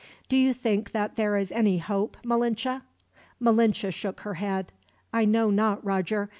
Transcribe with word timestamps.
"Do 0.29 0.35
you 0.35 0.51
think 0.55 0.93
that 0.93 1.15
there 1.15 1.37
is 1.37 1.51
any 1.51 1.77
hope, 1.77 2.17
Malinche?" 2.23 2.81
Malinche 3.39 3.93
shook 3.93 4.21
her 4.21 4.33
head. 4.33 4.71
"I 5.13 5.25
know 5.25 5.51
not, 5.51 5.85
Roger. 5.85 6.27